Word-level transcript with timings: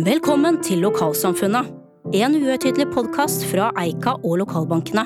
Velkommen 0.00 0.56
til 0.64 0.80
Lokalsamfunnet, 0.80 1.66
en 2.16 2.34
uhøytidelig 2.38 2.86
podkast 2.94 3.42
fra 3.50 3.66
Eika 3.82 4.14
og 4.24 4.38
lokalbankene. 4.40 5.02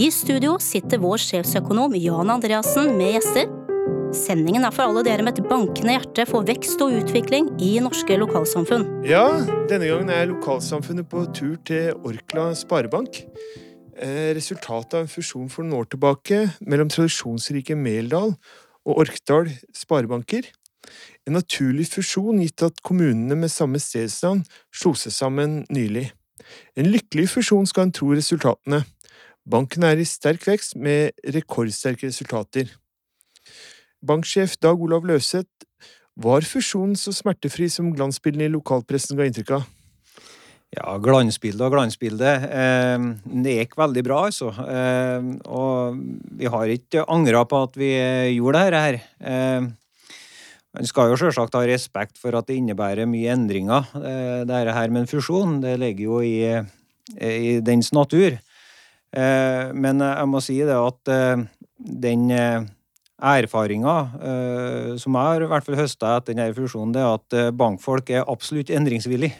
I 0.00 0.06
studio 0.14 0.54
sitter 0.62 1.02
vår 1.02 1.20
sjefsøkonom 1.20 1.92
Jan 2.00 2.32
Andreassen 2.32 2.94
med 2.96 3.18
gjester. 3.18 3.50
Sendingen 4.16 4.64
er 4.64 4.72
for 4.72 4.86
alle 4.86 5.02
dere 5.04 5.26
med 5.26 5.42
et 5.42 5.50
bankende 5.50 5.98
hjerte 5.98 6.24
for 6.30 6.48
vekst 6.48 6.80
og 6.80 6.94
utvikling 7.02 7.50
i 7.60 7.74
norske 7.84 8.16
lokalsamfunn. 8.22 8.86
Ja, 9.04 9.26
denne 9.68 9.90
gangen 9.90 10.14
er 10.14 10.30
lokalsamfunnet 10.30 11.10
på 11.12 11.26
tur 11.36 11.58
til 11.68 11.92
Orkla 12.00 12.52
Sparebank. 12.56 13.26
Eh, 13.98 14.32
resultatet 14.38 14.96
av 14.96 15.04
en 15.04 15.14
fusjon 15.18 15.52
for 15.52 15.68
noen 15.68 15.82
år 15.82 15.92
tilbake 15.92 16.46
mellom 16.64 16.88
tradisjonsrike 16.88 17.76
Meldal 17.76 18.38
og 18.88 19.04
Orkdal 19.04 19.52
sparebanker. 19.76 20.48
En 21.26 21.36
naturlig 21.38 21.88
fusjon 21.92 22.40
gitt 22.42 22.64
at 22.66 22.80
kommunene 22.82 23.36
med 23.38 23.52
samme 23.52 23.80
stedsnavn 23.82 24.42
slo 24.74 24.94
seg 24.98 25.14
sammen 25.14 25.62
nylig. 25.72 26.08
En 26.76 26.90
lykkelig 26.90 27.28
fusjon 27.36 27.68
skal 27.68 27.88
en 27.88 27.94
tro 27.94 28.10
resultatene. 28.16 28.82
Banken 29.48 29.86
er 29.86 29.98
i 29.98 30.06
sterk 30.06 30.44
vekst 30.46 30.76
med 30.78 31.14
rekordsterke 31.34 32.06
resultater. 32.06 32.70
Banksjef 34.02 34.56
Dag 34.62 34.80
Olav 34.82 35.06
Løseth, 35.06 35.66
var 36.18 36.44
fusjonen 36.44 36.96
så 36.98 37.12
smertefri 37.14 37.70
som 37.72 37.88
glansbildene 37.94 38.50
i 38.50 38.52
lokalpressen 38.52 39.16
ga 39.16 39.24
inntrykk 39.28 39.54
av? 39.56 39.62
Ja, 40.72 40.96
glansbilde 41.04 41.66
og 41.66 41.74
glansbilde. 41.74 42.32
Eh, 42.48 43.06
det 43.44 43.56
gikk 43.58 43.76
veldig 43.76 44.02
bra, 44.06 44.22
altså. 44.28 44.48
Eh, 44.64 45.26
og 45.52 45.98
vi 46.38 46.48
har 46.52 46.72
ikke 46.72 47.04
angra 47.12 47.44
på 47.48 47.60
at 47.66 47.76
vi 47.80 47.90
gjorde 48.38 48.62
dette 48.64 48.82
her. 48.86 49.00
Eh, 49.20 49.70
man 50.72 50.88
skal 50.88 51.12
jo 51.12 51.18
selvsagt 51.20 51.56
ha 51.58 51.64
respekt 51.68 52.20
for 52.20 52.36
at 52.38 52.48
det 52.48 52.58
innebærer 52.60 53.08
mye 53.08 53.34
endringer, 53.34 53.88
eh, 54.00 54.44
dette 54.48 54.76
her 54.76 54.92
med 54.92 55.04
en 55.04 55.10
fusjon. 55.10 55.60
Det 55.60 55.76
ligger 55.80 56.04
jo 56.04 56.20
i, 56.24 56.38
i 57.20 57.58
dens 57.64 57.92
natur. 57.92 58.38
Eh, 59.12 59.66
men 59.74 60.00
jeg 60.00 60.30
må 60.32 60.40
si 60.40 60.60
det 60.64 60.78
at 60.78 61.12
eh, 61.12 61.44
den 61.76 62.30
erfaringa 63.22 63.94
som 64.98 65.14
jeg 65.14 65.46
har 65.46 65.68
i 65.70 65.76
høsta 65.78 66.16
etter 66.16 66.34
denne 66.34 66.54
fusjonen, 66.56 66.94
det 66.94 67.02
er 67.04 67.12
at 67.20 67.54
bankfolk 67.54 68.10
er 68.10 68.24
absolutt 68.26 68.72
endringsvillige. 68.74 69.36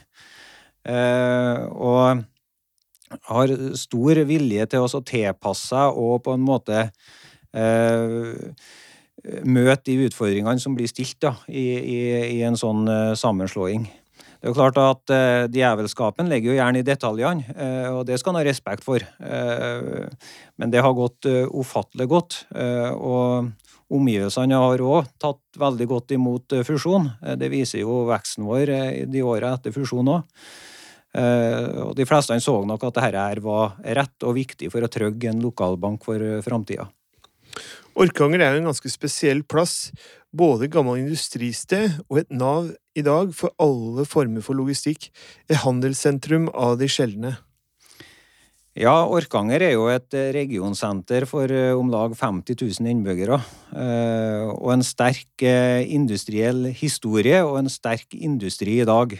Eh, 0.83 1.63
og 1.71 2.23
har 3.29 3.51
stor 3.79 4.19
vilje 4.27 4.65
til 4.71 4.83
å 4.83 5.03
tilpasse 5.07 5.69
seg 5.71 5.99
og 5.99 6.23
på 6.25 6.33
en 6.35 6.43
måte 6.43 6.79
eh, 7.55 8.33
møte 9.47 9.87
de 9.87 10.07
utfordringene 10.09 10.61
som 10.61 10.75
blir 10.77 10.89
stilt 10.91 11.19
da, 11.23 11.35
i, 11.47 11.65
i, 11.79 11.99
i 12.37 12.39
en 12.47 12.57
sånn 12.59 12.87
uh, 12.89 13.13
sammenslåing. 13.19 13.85
Det 13.87 14.49
er 14.49 14.51
jo 14.51 14.57
klart 14.57 14.79
at 14.81 15.13
uh, 15.15 15.45
Djevelskapen 15.51 16.27
ligger 16.31 16.51
jo 16.51 16.57
gjerne 16.57 16.81
i 16.81 16.87
detaljene, 16.87 17.55
uh, 17.55 17.89
og 17.99 18.01
det 18.09 18.19
skal 18.19 18.33
han 18.33 18.41
ha 18.41 18.47
respekt 18.49 18.83
for. 18.83 19.03
Uh, 19.23 20.09
men 20.59 20.73
det 20.73 20.83
har 20.83 20.97
gått 20.97 21.27
ufattelig 21.49 22.09
godt. 22.11 22.43
og 22.53 23.51
Omgivelsene 23.93 24.57
har 24.57 24.81
òg 24.81 25.09
tatt 25.21 25.59
veldig 25.59 25.87
godt 25.89 26.13
imot 26.15 26.55
fusjon. 26.65 27.09
Det 27.37 27.49
viser 27.51 27.83
jo 27.83 28.03
veksten 28.09 28.45
vår 28.47 28.71
de 29.11 29.25
åra 29.27 29.51
etter 29.57 29.75
fusjon 29.75 30.09
òg. 30.15 30.23
Eh, 31.13 31.81
og 31.83 31.93
de 31.97 32.05
fleste 32.09 32.35
så 32.41 32.55
nok 32.65 32.87
at 32.87 32.97
dette 32.97 33.43
var 33.45 33.75
rett 33.99 34.25
og 34.25 34.33
viktig 34.33 34.71
for 34.73 34.81
å 34.81 34.89
trygge 34.89 35.29
en 35.29 35.43
lokalbank 35.45 36.05
for 36.05 36.21
eh, 36.21 36.41
framtida. 36.45 36.87
Orkanger 37.93 38.41
er 38.41 38.55
jo 38.55 38.63
en 38.63 38.69
ganske 38.71 38.89
spesiell 38.91 39.43
plass. 39.45 39.91
Både 40.33 40.69
gammel 40.71 41.03
industristed 41.03 41.99
og 42.07 42.23
et 42.23 42.31
nav 42.33 42.71
i 42.97 43.03
dag 43.05 43.33
for 43.37 43.53
alle 43.61 44.05
former 44.09 44.41
for 44.45 44.57
logistikk. 44.57 45.11
Et 45.49 45.59
handelssentrum 45.61 46.49
av 46.53 46.79
de 46.81 46.89
sjeldne. 46.89 47.35
Ja, 48.73 49.03
Orkanger 49.05 49.61
er 49.61 49.75
jo 49.75 49.85
et 49.93 50.15
eh, 50.17 50.31
regionsenter 50.33 51.27
for 51.29 51.51
om 51.77 51.91
lag 51.93 52.15
50 52.17 52.57
000 52.57 52.89
innbyggere. 52.89 53.37
Og 54.57 54.71
en 54.73 54.85
sterk 54.85 55.45
industriell 55.45 56.71
historie 56.73 57.43
og 57.45 57.59
en 57.61 57.69
sterk 57.69 58.17
industri 58.17 58.79
i 58.81 58.89
dag. 58.89 59.13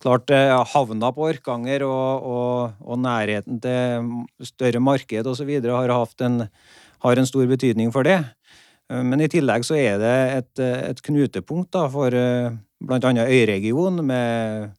Klart 0.00 0.30
eh, 0.32 0.54
Havna 0.72 1.10
på 1.12 1.26
Orkanger 1.28 1.82
og, 1.84 2.24
og, 2.24 2.78
og 2.80 3.00
nærheten 3.02 3.58
til 3.60 4.46
større 4.48 4.80
marked 4.80 5.28
osv. 5.28 5.50
Har, 5.66 5.92
en, 6.24 6.46
har 7.04 7.20
en 7.20 7.28
stor 7.28 7.44
betydning 7.50 7.92
for 7.92 8.08
det. 8.08 8.16
Eh, 8.88 9.02
men 9.04 9.20
i 9.20 9.28
tillegg 9.28 9.66
så 9.68 9.76
er 9.76 10.00
det 10.00 10.16
et, 10.38 10.64
et 10.94 11.04
knutepunkt 11.04 11.72
da, 11.76 11.84
for 11.92 12.16
eh, 12.16 12.48
bl.a. 12.80 13.12
øyregionen 13.26 14.00
med 14.08 14.72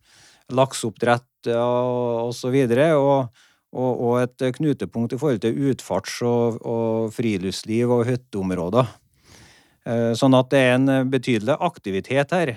lakseoppdrett 0.49 1.53
og 1.53 2.31
osv. 2.31 2.57
Og, 2.97 3.45
og, 3.77 3.91
og 3.93 4.17
et 4.23 4.49
knutepunkt 4.57 5.13
i 5.13 5.21
forhold 5.21 5.45
til 5.45 5.69
utfarts- 5.69 6.23
og, 6.25 6.57
og 6.65 7.13
friluftsliv 7.13 7.93
og 7.93 8.07
hytteområder. 8.09 8.97
Sånn 10.13 10.35
at 10.37 10.51
det 10.51 10.59
er 10.61 10.75
en 10.75 11.07
betydelig 11.09 11.55
aktivitet 11.57 12.33
her 12.35 12.51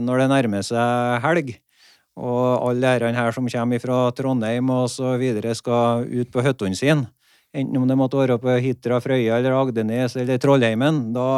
når 0.00 0.22
det 0.22 0.28
nærmer 0.30 0.64
seg 0.64 1.18
helg. 1.20 1.50
Og 2.16 2.70
alle 2.70 2.80
lærerne 2.80 3.18
her 3.18 3.34
som 3.36 3.48
kommer 3.52 3.82
fra 3.82 3.98
Trondheim 4.16 4.70
og 4.72 4.88
så 4.92 5.16
videre, 5.20 5.54
skal 5.54 6.06
ut 6.08 6.32
på 6.32 6.44
hyttene 6.44 6.78
sine. 6.78 7.10
Enten 7.56 7.76
om 7.78 7.86
det 7.88 7.96
måtte 7.96 8.20
være 8.20 8.38
på 8.40 8.56
Hitra, 8.60 9.00
Frøya 9.00 9.38
eller 9.38 9.56
Agdenes 9.56 10.16
eller 10.20 10.40
Trollheimen. 10.40 11.12
Da, 11.16 11.28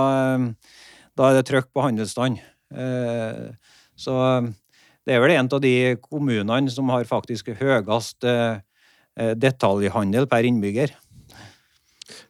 da 1.18 1.28
er 1.28 1.38
det 1.38 1.44
trøkk 1.50 1.68
på 1.74 1.84
handelsstand. 1.84 2.38
Eh, 2.74 3.50
så 3.98 4.14
det 5.06 5.14
er 5.16 5.22
vel 5.22 5.34
en 5.34 5.50
av 5.50 5.60
de 5.62 5.74
kommunene 6.02 6.72
som 6.74 6.90
har 6.94 7.06
faktisk 7.08 7.52
høyest 7.58 8.26
eh, 8.28 8.62
detaljhandel 9.38 10.28
per 10.30 10.46
innbygger. 10.46 10.94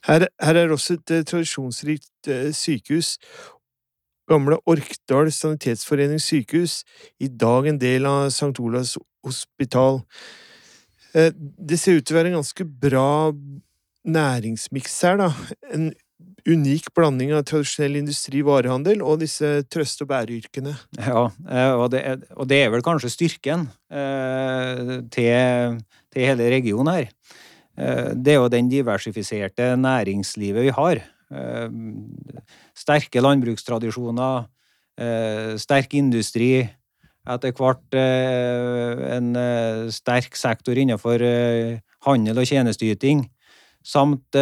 Her, 0.09 0.27
her 0.41 0.59
er 0.59 0.73
også 0.73 0.99
et 0.99 1.13
tradisjonsrikt 1.29 2.31
eh, 2.31 2.51
sykehus, 2.57 3.17
Gamle 4.29 4.59
Orkdal 4.69 5.31
Sanitetsforening 5.33 6.21
sykehus, 6.21 6.83
i 7.21 7.29
dag 7.29 7.69
en 7.71 7.79
del 7.81 8.09
av 8.09 8.29
St. 8.29 8.53
Olavs 8.61 8.97
hospital. 9.25 10.03
Eh, 11.17 11.33
det 11.37 11.79
ser 11.81 11.99
ut 11.99 12.07
til 12.07 12.17
å 12.17 12.21
være 12.21 12.33
en 12.33 12.41
ganske 12.41 12.67
bra 12.69 13.33
næringsmiks 14.09 15.01
her, 15.07 15.19
da. 15.23 15.31
En 15.73 15.91
unik 16.49 16.93
blanding 16.97 17.35
av 17.37 17.45
tradisjonell 17.49 17.99
industri, 18.01 18.41
varehandel 18.45 19.03
og 19.05 19.21
disse 19.23 19.65
trøste- 19.73 20.05
og 20.05 20.13
bæreyrkene. 20.13 20.77
Ja, 21.01 21.27
eh, 21.49 21.73
og 21.75 21.91
det, 21.93 22.05
er, 22.05 22.23
og 22.37 22.49
det 22.53 22.63
er 22.63 22.73
vel 22.73 22.85
kanskje 22.85 23.13
styrken 23.13 23.69
eh, 23.91 24.99
til, 25.13 25.79
til, 26.13 26.25
hele 26.25 26.53
regionen 26.53 26.95
her. 26.95 27.13
Det 27.79 28.33
er 28.33 28.41
jo 28.41 28.49
den 28.51 28.67
diversifiserte 28.67 29.77
næringslivet 29.79 30.65
vi 30.65 30.73
har. 30.75 30.99
Eh, 31.29 31.69
sterke 32.77 33.21
landbrukstradisjoner, 33.21 34.47
eh, 34.97 35.57
sterk 35.61 35.95
industri. 35.95 36.69
Etter 37.29 37.53
hvert 37.53 37.93
eh, 37.93 39.17
en 39.19 39.35
sterk 39.93 40.37
sektor 40.37 40.79
innenfor 40.81 41.21
handel 42.07 42.41
og 42.41 42.49
tjenesteyting. 42.49 43.27
Samt 43.85 44.37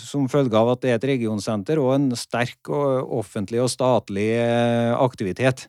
som 0.00 0.28
følge 0.30 0.56
av 0.56 0.70
at 0.72 0.82
det 0.84 0.90
er 0.90 0.98
et 0.98 1.08
regionsenter, 1.10 1.80
og 1.80 1.94
en 1.96 2.10
sterk 2.16 2.68
offentlig 2.70 3.60
og 3.60 3.68
statlig 3.72 4.28
aktivitet. 4.94 5.66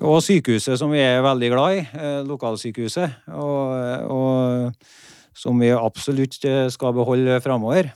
Og 0.00 0.22
sykehuset, 0.22 0.78
som 0.78 0.92
vi 0.92 1.02
er 1.02 1.24
veldig 1.24 1.50
glad 1.52 1.80
i. 1.80 1.82
Lokalsykehuset. 2.28 3.16
Og, 3.34 3.74
og 4.12 5.36
som 5.36 5.60
vi 5.60 5.72
absolutt 5.74 6.38
skal 6.72 6.94
beholde 6.96 7.40
framover 7.44 7.90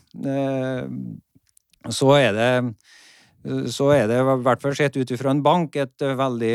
så 1.90 2.12
er 2.18 2.36
det 2.36 2.50
så 3.42 3.88
er 3.90 4.06
det, 4.06 4.20
i 4.22 4.42
hvert 4.44 4.62
fall 4.62 4.74
sett 4.78 4.94
ut 4.94 5.10
ifra 5.10 5.32
en 5.34 5.42
bank, 5.42 5.74
et 5.74 5.98
veldig, 5.98 6.54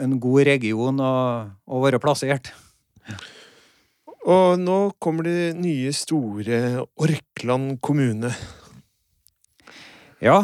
en 0.00 0.14
god 0.20 0.46
region 0.48 1.02
å, 1.04 1.14
å 1.68 1.80
være 1.82 2.00
plassert. 2.00 2.48
Og 4.22 4.56
nå 4.62 4.78
kommer 5.02 5.26
det 5.26 5.52
nye, 5.58 5.92
store 5.92 6.86
Orkland 7.02 7.76
kommune. 7.84 8.30
Ja. 10.22 10.38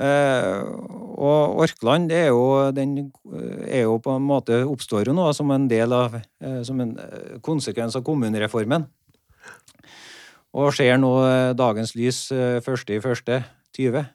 Eh, 0.00 0.62
og 1.20 1.60
Orkland 1.62 2.08
det 2.10 2.24
er 2.24 2.28
jo, 2.32 2.70
den 2.74 3.12
er 3.68 3.84
jo 3.84 3.98
på 4.02 4.16
en 4.16 4.24
måte 4.24 4.62
oppstår 4.64 5.10
jo 5.10 5.14
nå 5.14 5.28
som 5.36 5.50
en 5.50 5.66
del 5.70 5.90
av 5.92 6.14
eh, 6.14 6.60
Som 6.62 6.78
en 6.80 6.92
eh, 7.02 7.38
konsekvens 7.42 7.98
av 7.98 8.04
kommunereformen. 8.06 8.86
Og 10.56 10.72
ser 10.74 10.96
nå 10.98 11.10
eh, 11.26 11.52
dagens 11.58 11.94
lys 11.98 12.28
eh, 12.32 12.62
første 12.64 12.96
i 12.96 13.02
første 13.04 13.42
20. 13.80 14.08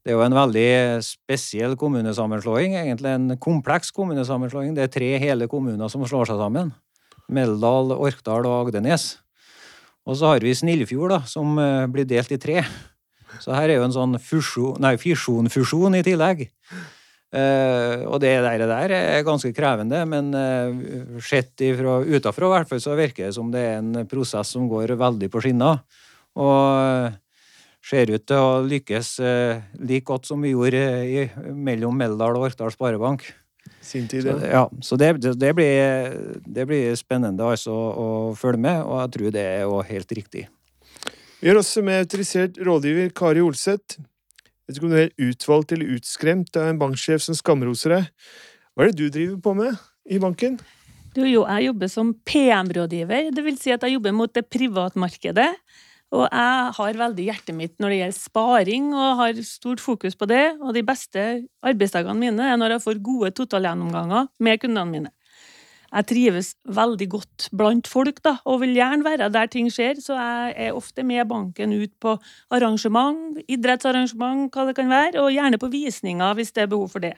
Det 0.00 0.12
er 0.12 0.16
jo 0.16 0.24
en 0.24 0.36
veldig 0.36 0.68
spesiell 1.04 1.74
kommunesammenslåing, 1.80 2.78
egentlig 2.80 3.10
en 3.12 3.34
kompleks 3.36 3.92
kommunesammenslåing. 3.92 4.72
Det 4.76 4.86
er 4.86 4.94
tre 4.94 5.10
hele 5.20 5.48
kommuner 5.50 5.92
som 5.92 6.06
slår 6.08 6.30
seg 6.30 6.40
sammen. 6.40 6.72
Meldal, 7.30 7.92
Orkdal 7.92 8.48
og 8.48 8.70
Agdenes. 8.70 9.18
Og 10.08 10.16
så 10.16 10.32
har 10.32 10.40
vi 10.42 10.54
Snillfjord, 10.56 11.12
da, 11.12 11.20
som 11.28 11.52
eh, 11.60 11.84
blir 11.92 12.08
delt 12.08 12.32
i 12.32 12.40
tre. 12.40 12.64
Så 13.38 13.52
her 13.54 13.68
er 13.68 13.78
jo 13.78 13.84
en 13.86 13.94
sånn 13.94 14.16
fusjon, 14.24 14.80
nei, 14.82 14.96
fisjon-fusjon 15.00 16.00
i 16.00 16.02
tillegg. 16.06 16.48
Uh, 17.30 18.10
og 18.10 18.16
det 18.24 18.32
der, 18.42 18.64
der, 18.66 18.90
er 18.90 19.20
ganske 19.22 19.52
krevende, 19.54 20.00
men 20.10 20.32
uh, 20.34 21.20
sett 21.22 21.62
utenfra 21.62 22.48
i 22.48 22.50
hvert 22.56 22.66
fall 22.72 22.80
så 22.82 22.96
virker 22.98 23.28
det 23.28 23.36
som 23.36 23.52
det 23.52 23.62
er 23.68 23.76
en 23.78 24.08
prosess 24.10 24.50
som 24.56 24.64
går 24.66 24.96
veldig 24.98 25.28
på 25.30 25.44
skinner. 25.44 25.78
Og 26.34 26.56
uh, 26.58 27.14
ser 27.84 28.12
ut 28.12 28.24
til 28.28 28.36
å 28.36 28.60
lykkes 28.66 29.14
like 29.80 30.04
godt 30.08 30.28
som 30.28 30.42
vi 30.44 30.52
gjorde 30.52 30.82
i, 31.08 31.26
mellom 31.56 31.96
Meldal 31.96 32.36
og 32.36 32.50
Orkdal 32.50 32.72
Sparebank. 32.74 33.24
Sin 33.80 34.08
tid, 34.08 34.26
ja. 34.28 34.36
Så, 34.36 34.46
ja, 34.46 34.62
så 34.84 34.96
det, 35.00 35.10
det, 35.40 35.54
blir, 35.56 36.40
det, 36.44 36.66
blir, 36.68 36.94
spennende 37.00 37.46
altså 37.48 37.72
å 37.72 38.08
følge 38.36 38.60
med, 38.66 38.82
og 38.84 39.00
jeg 39.00 39.12
tror 39.16 39.34
det 39.34 39.44
er 39.44 39.62
jo 39.64 39.80
helt 39.88 40.16
riktig. 40.18 40.44
Vi 41.40 41.48
har 41.48 41.56
også 41.56 41.80
med 41.84 42.02
autorisert 42.04 42.60
rådgiver 42.60 43.08
Kari 43.16 43.40
Olseth. 43.40 43.96
Vet 44.68 44.76
ikke 44.76 44.86
om 44.86 44.92
du 44.92 44.98
er 45.00 45.30
utvalgt 45.30 45.72
eller 45.72 45.94
utskremt 45.96 46.56
av 46.60 46.68
en 46.68 46.80
banksjef 46.82 47.24
som 47.24 47.38
skamroser 47.38 47.96
deg. 47.96 48.10
Hva 48.76 48.84
er 48.84 48.92
det 48.92 49.00
du 49.00 49.08
driver 49.08 49.40
på 49.42 49.54
med 49.56 49.80
i 50.04 50.20
banken? 50.20 50.60
Du, 51.16 51.24
jo, 51.24 51.42
jeg 51.42 51.70
jobber 51.70 51.90
som 51.90 52.12
PM-rådgiver. 52.28 53.32
Det 53.34 53.42
vil 53.42 53.56
si 53.58 53.72
at 53.74 53.82
jeg 53.82 53.96
jobber 53.96 54.14
mot 54.14 54.30
det 54.36 54.44
privatmarkedet. 54.46 55.48
Og 56.10 56.24
jeg 56.26 56.72
har 56.76 56.98
veldig 56.98 57.24
hjertet 57.28 57.54
mitt 57.54 57.76
når 57.78 57.92
det 57.92 58.00
gjelder 58.00 58.18
sparing, 58.18 58.90
og 58.96 59.20
har 59.20 59.40
stort 59.46 59.82
fokus 59.82 60.18
på 60.18 60.26
det. 60.30 60.56
Og 60.58 60.74
de 60.74 60.82
beste 60.86 61.26
arbeidsdagene 61.62 62.18
mine 62.18 62.50
er 62.50 62.58
når 62.58 62.76
jeg 62.76 62.84
får 62.88 63.02
gode 63.06 63.30
totalgjennomganger 63.38 64.30
med 64.42 64.62
kundene 64.64 64.90
mine 64.90 65.14
jeg 65.90 66.06
trives 66.06 66.52
veldig 66.70 67.08
godt 67.10 67.48
blant 67.56 67.88
folk, 67.90 68.20
da, 68.24 68.36
og 68.46 68.60
vil 68.62 68.76
gjerne 68.76 69.06
være 69.06 69.30
der 69.34 69.50
ting 69.50 69.70
skjer, 69.72 69.98
så 70.02 70.18
jeg 70.18 70.54
er 70.68 70.76
ofte 70.76 71.02
med 71.06 71.26
banken 71.30 71.74
ut 71.74 71.92
på 72.02 72.14
arrangement, 72.54 73.40
idrettsarrangement, 73.50 74.50
hva 74.54 74.68
det 74.68 74.76
kan 74.78 74.90
være, 74.90 75.18
og 75.22 75.34
gjerne 75.34 75.58
på 75.58 75.70
visninger 75.72 76.38
hvis 76.38 76.54
det 76.54 76.64
er 76.64 76.70
behov 76.70 76.92
for 76.94 77.02
det. 77.02 77.16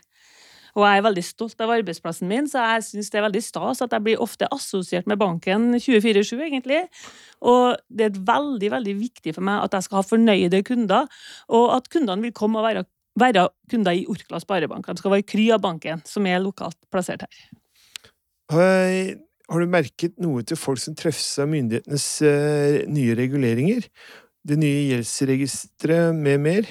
Og 0.73 0.85
jeg 0.87 1.01
er 1.01 1.05
veldig 1.05 1.25
stolt 1.27 1.61
av 1.61 1.73
arbeidsplassen 1.75 2.31
min, 2.31 2.47
så 2.49 2.63
jeg 2.65 2.85
syns 2.87 3.11
det 3.13 3.21
er 3.21 3.27
veldig 3.27 3.43
stas 3.45 3.83
at 3.85 3.93
jeg 3.93 4.05
blir 4.07 4.23
ofte 4.25 4.49
assosiert 4.55 5.09
med 5.11 5.21
banken 5.21 5.75
24-7, 5.77 6.33
egentlig. 6.47 6.81
Og 7.45 7.77
det 7.93 8.09
er 8.09 8.23
veldig, 8.33 8.71
veldig 8.79 8.95
viktig 9.03 9.35
for 9.37 9.45
meg 9.49 9.67
at 9.67 9.77
jeg 9.77 9.89
skal 9.89 10.01
ha 10.01 10.07
fornøyde 10.07 10.63
kunder, 10.69 11.11
og 11.53 11.67
at 11.77 11.91
kundene 11.93 12.25
vil 12.25 12.37
komme 12.37 12.63
og 12.63 12.69
være, 12.71 12.87
være 13.21 13.49
kunder 13.73 14.01
i 14.01 14.07
Orkla 14.09 14.41
Sparebank. 14.41 14.89
De 14.89 15.03
skal 15.03 15.17
være 15.19 15.29
kry 15.29 15.51
av 15.53 15.61
banken, 15.65 16.01
som 16.09 16.27
er 16.31 16.41
lokalt 16.41 16.81
plassert 16.93 17.27
her. 17.27 17.45
Har 19.53 19.61
du 19.61 19.69
merket 19.69 20.17
noe 20.23 20.41
til 20.49 20.57
folk 20.57 20.81
som 20.81 20.97
treffes 20.97 21.35
av 21.43 21.51
myndighetenes 21.53 22.07
eh, 22.25 22.77
nye 22.89 23.17
reguleringer? 23.19 23.85
Det 24.43 24.57
nye 24.59 24.89
gjeldsregisteret 24.91 26.17
med 26.19 26.41
mer, 26.43 26.71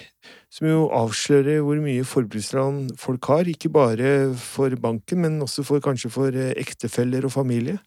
som 0.52 0.68
jo 0.68 0.82
avslører 0.92 1.62
hvor 1.64 1.80
mye 1.80 2.04
forbrukslån 2.04 2.82
folk 3.00 3.30
har, 3.32 3.48
ikke 3.48 3.72
bare 3.72 4.10
for 4.36 4.76
banken, 4.76 5.22
men 5.24 5.40
også 5.44 5.64
for, 5.64 5.80
kanskje 5.84 6.12
for 6.12 6.36
eh, 6.36 6.52
ektefeller 6.60 7.24
og 7.30 7.32
familie? 7.32 7.78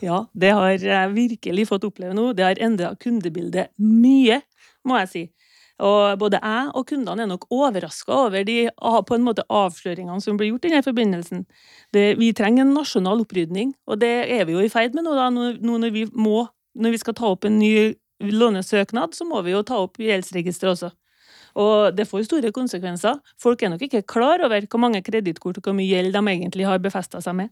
Ja, 0.00 0.22
det 0.32 0.54
har 0.56 0.72
jeg 0.72 1.12
virkelig 1.12 1.68
fått 1.68 1.84
oppleve 1.84 2.16
nå. 2.16 2.30
Det 2.32 2.46
har 2.46 2.62
endra 2.64 2.94
kundebildet 2.96 3.74
mye, 3.76 4.40
må 4.88 5.02
jeg 5.02 5.12
si. 5.12 5.26
Og 5.84 6.18
både 6.20 6.40
jeg 6.40 6.72
og 6.76 6.86
kundene 6.88 7.24
er 7.24 7.28
nok 7.30 7.46
overraska 7.52 8.12
over 8.26 8.44
de 8.44 8.58
på 8.76 9.16
en 9.16 9.24
måte 9.24 9.44
avsløringene 9.48 10.20
som 10.20 10.36
blir 10.40 10.52
gjort 10.52 10.66
i 10.68 10.72
denne 10.72 10.84
forbindelsen. 10.84 11.46
Det, 11.94 12.14
vi 12.20 12.32
trenger 12.36 12.66
en 12.66 12.74
nasjonal 12.76 13.24
opprydning, 13.24 13.72
og 13.88 14.00
det 14.02 14.12
er 14.28 14.44
vi 14.48 14.56
jo 14.56 14.64
i 14.64 14.72
ferd 14.72 14.96
med 14.96 15.08
nå. 15.08 15.16
da, 15.16 15.30
nå 15.32 15.78
når 15.84 15.94
vi, 15.94 16.06
må, 16.12 16.44
når 16.76 16.96
vi 16.96 17.02
skal 17.04 17.16
ta 17.16 17.32
opp 17.32 17.48
en 17.48 17.58
ny 17.60 17.72
lånesøknad, 18.20 19.14
så 19.16 19.26
må 19.28 19.42
vi 19.46 19.54
jo 19.54 19.62
ta 19.66 19.80
opp 19.82 20.00
gjeldsregisteret 20.00 20.74
også. 20.76 20.90
Og 21.60 21.96
det 21.96 22.06
får 22.06 22.28
store 22.28 22.52
konsekvenser. 22.54 23.18
Folk 23.42 23.62
er 23.62 23.72
nok 23.72 23.82
ikke 23.86 24.04
klar 24.06 24.42
over 24.46 24.66
hvor 24.70 24.82
mange 24.82 25.02
kredittkort 25.02 25.58
og 25.58 25.66
hvor 25.66 25.74
mye 25.76 25.88
gjeld 25.88 26.14
de 26.14 26.22
egentlig 26.34 26.68
har 26.68 26.82
befesta 26.82 27.22
seg 27.24 27.36
med. 27.42 27.50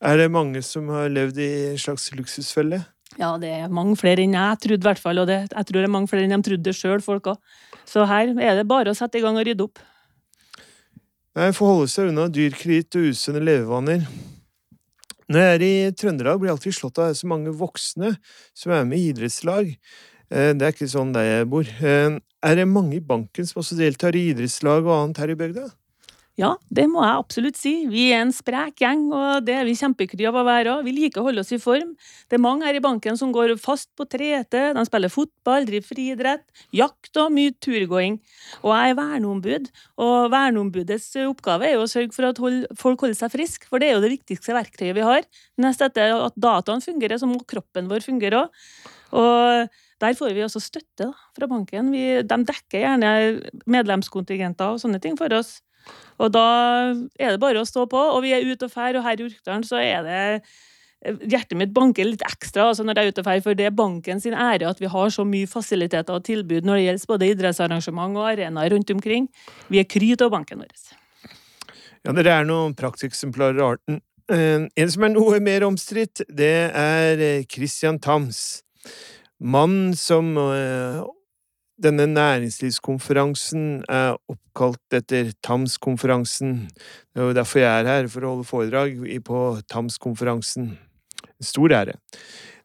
Er 0.00 0.16
det 0.16 0.30
mange 0.32 0.62
som 0.64 0.88
har 0.88 1.10
levd 1.12 1.38
i 1.38 1.50
en 1.74 1.78
slags 1.78 2.08
luksusfelle? 2.16 2.80
Ja, 3.18 3.34
det 3.42 3.50
er 3.52 3.72
mange 3.74 3.96
flere 3.98 4.22
enn 4.24 4.36
jeg 4.36 4.58
trodde, 4.62 4.80
i 4.80 4.88
hvert 4.88 5.02
fall. 5.02 5.20
Og 5.20 5.28
det, 5.28 5.40
jeg 5.50 5.68
tror 5.68 5.78
det 5.78 5.86
er 5.88 5.92
mange 5.92 6.10
flere 6.10 6.26
enn 6.26 6.34
de 6.34 6.42
trodde 6.46 6.66
det 6.66 6.76
sjøl, 6.78 7.02
folk 7.04 7.32
òg. 7.34 7.56
Så 7.88 8.06
her 8.08 8.32
er 8.38 8.60
det 8.60 8.68
bare 8.70 8.92
å 8.92 8.96
sette 8.96 9.18
i 9.18 9.24
gang 9.24 9.38
og 9.38 9.46
rydde 9.46 9.66
opp. 9.66 9.82
Nei, 11.38 11.50
Få 11.54 11.68
holde 11.74 11.90
seg 11.90 12.10
unna 12.10 12.26
dyr 12.32 12.54
kreditt 12.58 12.96
og 12.98 13.10
usunne 13.12 13.42
levevaner. 13.44 14.06
Når 15.30 15.44
jeg 15.44 15.54
er 15.54 15.62
i 15.62 15.90
Trøndelag, 15.94 16.40
blir 16.40 16.50
jeg 16.50 16.56
alltid 16.56 16.74
slått 16.74 16.98
av 16.98 17.12
så 17.14 17.28
mange 17.30 17.52
voksne 17.54 18.16
som 18.58 18.72
er 18.74 18.88
med 18.88 18.98
i 18.98 19.12
idrettslag. 19.12 19.68
Eh, 20.26 20.50
det 20.58 20.66
er 20.66 20.74
ikke 20.74 20.88
sånn 20.90 21.12
der 21.14 21.28
jeg 21.28 21.50
bor. 21.52 21.70
Eh, 21.70 22.16
er 22.18 22.56
det 22.58 22.66
mange 22.66 22.96
i 22.98 23.04
banken 23.12 23.46
som 23.46 23.60
også 23.62 23.78
deltar 23.78 24.18
i 24.18 24.24
idrettslag 24.32 24.82
og 24.82 24.96
annet 24.96 25.22
her 25.22 25.30
i 25.30 25.38
bygda? 25.38 25.68
Ja, 26.38 26.54
det 26.72 26.86
må 26.88 27.02
jeg 27.02 27.18
absolutt 27.20 27.58
si. 27.58 27.72
Vi 27.90 28.06
er 28.14 28.22
en 28.22 28.30
sprek 28.32 28.78
gjeng, 28.80 29.02
og 29.12 29.42
det 29.44 29.56
er 29.58 29.66
vi 29.66 29.74
kjempekry 29.76 30.24
av 30.28 30.38
å 30.38 30.44
være 30.46 30.76
òg. 30.76 30.86
Vi 30.86 30.94
liker 30.94 31.20
å 31.20 31.26
holde 31.26 31.42
oss 31.42 31.50
i 31.52 31.58
form. 31.60 31.90
Det 32.30 32.38
er 32.38 32.42
mange 32.42 32.64
her 32.64 32.78
i 32.78 32.82
banken 32.84 33.18
som 33.18 33.32
går 33.34 33.56
fast 33.60 33.90
på 33.98 34.06
trete, 34.08 34.62
de 34.76 34.84
spiller 34.86 35.12
fotball, 35.12 35.66
driver 35.68 35.88
friidrett, 35.90 36.46
jakt 36.76 37.20
og 37.20 37.34
mye 37.34 37.52
turgåing. 37.60 38.20
Og 38.62 38.72
jeg 38.72 38.94
er 38.94 38.98
verneombud, 39.02 39.68
og 40.06 40.16
verneombudets 40.32 41.10
oppgave 41.26 41.68
er 41.68 41.76
jo 41.76 41.84
å 41.84 41.90
sørge 41.90 42.16
for 42.16 42.30
at 42.30 42.40
folk 42.80 43.04
holder 43.04 43.18
seg 43.18 43.34
friske, 43.34 43.68
for 43.68 43.82
det 43.82 43.90
er 43.90 43.98
jo 43.98 44.04
det 44.06 44.14
viktigste 44.14 44.56
verktøyet 44.56 44.96
vi 44.96 45.04
har. 45.04 45.26
Nest 45.60 45.84
etter 45.84 46.14
at 46.14 46.40
dataen 46.40 46.84
fungerer, 46.84 47.20
så 47.20 47.28
må 47.28 47.42
kroppen 47.42 47.90
vår 47.90 48.06
fungere 48.06 48.46
òg. 48.46 48.60
Og 49.18 49.80
der 50.00 50.14
får 50.16 50.32
vi 50.32 50.46
også 50.46 50.62
støtte 50.62 51.10
da, 51.10 51.12
fra 51.36 51.48
banken. 51.50 51.90
Vi, 51.92 52.04
de 52.24 52.44
dekker 52.48 52.86
gjerne 52.86 53.10
medlemskontingenter 53.68 54.76
og 54.76 54.80
sånne 54.80 55.02
ting 55.02 55.18
for 55.18 55.34
oss. 55.36 55.58
Og 56.20 56.32
da 56.34 56.46
er 57.18 57.34
det 57.34 57.40
bare 57.42 57.62
å 57.62 57.68
stå 57.68 57.86
på. 57.90 58.00
Og 58.16 58.24
vi 58.24 58.34
er 58.36 58.44
ute 58.44 58.68
og 58.68 58.72
fær, 58.72 58.98
og 58.98 59.06
her 59.06 59.20
i 59.20 59.28
Orkdalen 59.28 59.64
så 59.66 59.80
er 59.82 60.04
det 60.06 60.24
Hjertet 61.00 61.56
mitt 61.56 61.70
banker 61.72 62.04
litt 62.04 62.20
ekstra 62.26 62.66
altså 62.68 62.84
når 62.84 62.98
jeg 62.98 63.08
er 63.08 63.14
ute 63.14 63.22
og 63.22 63.24
fær, 63.30 63.38
for 63.40 63.56
det 63.56 63.70
er 63.70 63.72
banken 63.72 64.18
sin 64.20 64.34
ære 64.36 64.68
at 64.68 64.82
vi 64.82 64.90
har 64.92 65.12
så 65.14 65.24
mye 65.24 65.48
fasiliteter 65.48 66.12
og 66.12 66.26
tilbud 66.26 66.66
når 66.68 66.76
det 66.76 66.82
gjelder 66.82 67.08
både 67.08 67.30
idrettsarrangement 67.32 68.18
og 68.20 68.26
arenaer 68.28 68.74
rundt 68.74 68.92
omkring. 68.92 69.30
Vi 69.72 69.80
er 69.80 69.88
kry 69.88 70.10
av 70.18 70.28
banken 70.34 70.60
vår. 70.60 70.90
Ja, 72.04 72.12
dere 72.12 72.34
er 72.42 72.44
noen 72.48 72.76
prakteksemplarer 72.76 73.62
av 73.64 73.78
arten. 73.78 74.02
Eh, 74.28 74.66
en 74.68 74.92
som 74.92 75.06
er 75.08 75.14
noe 75.14 75.40
mer 75.40 75.64
omstridt, 75.66 76.20
det 76.28 76.52
er 76.68 77.24
eh, 77.24 77.46
Christian 77.48 77.96
Tams. 77.98 78.60
Mann 79.40 79.94
som 79.96 80.34
eh, 80.36 81.00
denne 81.82 82.06
næringslivskonferansen 82.10 83.82
er 83.88 84.14
oppkalt 84.30 84.96
etter 85.00 85.32
TAMS-konferansen. 85.46 86.68
Det 87.10 87.22
er 87.22 87.30
jo 87.30 87.36
derfor 87.36 87.62
jeg 87.62 87.80
er 87.80 87.90
her, 87.90 88.08
for 88.12 88.24
å 88.24 88.34
holde 88.34 88.48
foredrag 88.48 89.02
på 89.26 89.42
TAMS-konferansen. 89.72 90.72
En 91.40 91.48
stor 91.48 91.72
ære. 91.80 91.98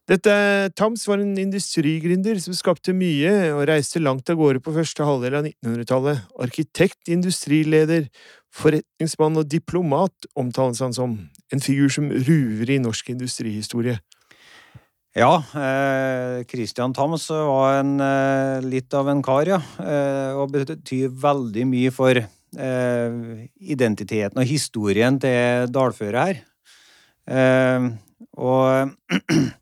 Dette 0.05 0.33
Tams 0.77 1.07
var 1.09 1.17
en 1.17 1.33
industrigründer 1.41 2.37
som 2.37 2.53
skapte 2.53 2.93
mye 2.93 3.31
og 3.55 3.63
reiste 3.71 3.97
langt 3.97 4.29
av 4.29 4.37
gårde 4.37 4.61
på 4.61 4.73
første 4.75 5.05
halvdel 5.07 5.39
av 5.39 5.47
1900-tallet. 5.49 6.27
Arkitekt, 6.45 7.09
industrileder, 7.09 8.05
forretningsmann 8.53 9.41
og 9.41 9.49
diplomat 9.49 10.29
omtales 10.37 10.83
han 10.85 10.93
som. 10.93 11.17
En 11.49 11.63
figur 11.63 11.89
som 11.89 12.11
ruver 12.13 12.75
i 12.75 12.77
norsk 12.83 13.09
industrihistorie. 13.15 13.97
Ja, 15.15 15.37
eh, 15.55 16.43
Christian 16.43 16.93
Thams 16.93 17.29
var 17.29 17.77
en, 17.79 17.99
eh, 18.01 18.61
litt 18.61 18.93
av 18.93 19.07
en 19.07 19.21
kar, 19.23 19.47
ja. 19.47 19.61
Eh, 19.79 20.35
og 20.35 20.51
betyr 20.51 21.07
veldig 21.07 21.63
mye 21.65 21.91
for 21.91 22.19
eh, 22.19 23.47
identiteten 23.61 24.37
og 24.37 24.45
historien 24.45 25.17
til 25.17 25.71
dalføret 25.71 26.19
her. 26.19 26.41
Eh, 27.31 27.87
og 28.35 28.91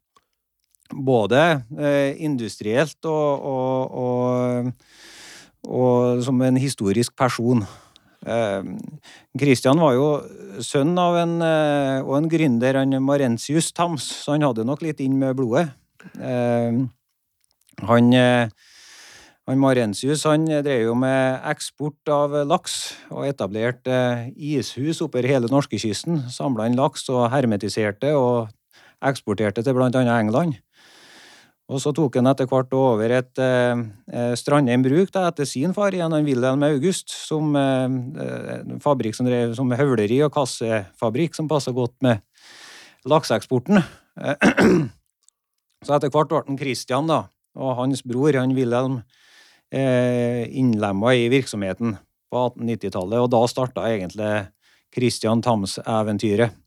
både 1.12 1.44
eh, 1.78 2.18
industrielt 2.18 3.06
og, 3.06 3.46
og, 3.46 3.94
og, 3.94 4.74
og 5.70 6.24
som 6.26 6.42
en 6.42 6.58
historisk 6.58 7.14
person. 7.16 7.62
Kristian 8.24 9.80
eh, 9.80 9.84
var 9.84 9.96
jo 9.98 10.08
sønn 10.64 10.96
av 11.00 11.18
en, 11.20 11.38
eh, 11.44 12.00
og 12.04 12.18
en 12.18 12.30
gründer, 12.32 12.80
han 12.80 12.96
Marentius 13.04 13.72
Tams, 13.76 14.06
så 14.24 14.38
han 14.38 14.46
hadde 14.48 14.66
nok 14.68 14.84
litt 14.86 15.02
inn 15.04 15.18
med 15.20 15.36
blodet. 15.40 15.68
Eh, 16.20 16.84
han, 17.84 18.16
han 19.48 19.60
Marentius 19.60 20.24
han 20.30 20.46
drev 20.46 20.88
jo 20.88 20.96
med 20.96 21.44
eksport 21.52 22.12
av 22.12 22.36
laks, 22.48 22.96
og 23.12 23.28
etablerte 23.28 24.30
ishus 24.38 25.02
oppover 25.04 25.28
hele 25.28 25.52
norskekysten. 25.52 26.28
Samla 26.32 26.70
inn 26.70 26.80
laks 26.80 27.10
og 27.12 27.28
hermetiserte 27.34 28.14
og 28.16 28.54
eksporterte 29.04 29.66
til 29.66 29.84
annet 29.84 30.08
England. 30.08 30.62
Og 31.72 31.80
så 31.80 31.94
tok 31.96 32.18
han 32.20 32.28
etter 32.28 32.48
hvert 32.50 32.74
over 32.76 33.14
et 33.16 33.40
eh, 33.40 33.84
eh 34.12 34.34
Strandheim 34.36 34.84
bruk 34.84 35.14
da, 35.16 35.30
etter 35.30 35.48
sin 35.48 35.74
far 35.74 35.96
igjen, 35.96 36.12
han 36.12 36.26
Wilhelm 36.28 36.64
August, 36.68 37.14
som 37.14 37.56
eh, 37.56 37.88
fabrikk 38.84 39.16
som 39.16 39.30
drev 39.30 39.56
som 39.56 39.72
høvleri 39.72 40.20
og 40.26 40.34
kassefabrikk, 40.36 41.38
som 41.38 41.48
passa 41.48 41.72
godt 41.72 41.96
med 42.04 42.20
lakseeksporten. 43.08 43.80
Så 45.84 45.96
etter 45.96 46.12
hvert 46.12 46.32
ble 46.32 46.44
han 46.48 46.60
Christian 46.60 47.08
da, 47.10 47.24
og 47.60 47.78
hans 47.80 48.04
bror, 48.08 48.36
han 48.36 48.56
Wilhelm, 48.56 49.02
eh, 49.74 50.44
innlemma 50.52 51.16
i 51.16 51.30
virksomheten 51.32 51.98
på 52.32 52.44
1890-tallet, 52.50 53.20
og 53.24 53.32
da 53.32 53.42
starta 53.50 53.88
egentlig 53.90 54.34
Christian 54.94 55.42
Tams-eventyret. 55.42 56.60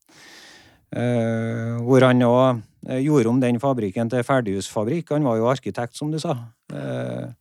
eh, 0.96 1.76
hvor 1.82 2.04
han 2.06 2.22
òg 2.22 2.62
gjorde 2.86 3.30
om 3.30 3.40
den 3.42 3.58
fabrikken 3.62 4.10
til 4.10 4.24
ferdighusfabrikk. 4.26 5.10
Han 5.14 5.26
var 5.26 5.40
jo 5.40 5.50
arkitekt, 5.50 5.96
som 5.98 6.12
du 6.12 6.20
sa. 6.22 6.36
Uh, 6.72 7.32